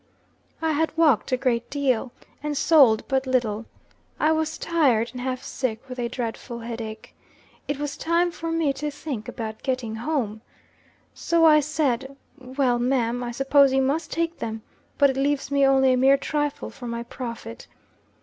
[0.63, 2.11] I had walked a great deal,
[2.41, 3.67] and sold but little.
[4.19, 7.13] I was tired, and half sick with a dreadful headache.
[7.67, 10.41] It was time for me to think about getting home.
[11.13, 14.63] So I said, 'Well, ma'am, I suppose you must take them,
[14.97, 17.67] but it leaves me only a mere trifle for my profit.'